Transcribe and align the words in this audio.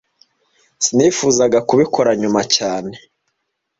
Sinifuzaga 0.83 1.59
kubikora 1.69 2.11
nyuma 2.21 2.41
cyane 2.55 2.93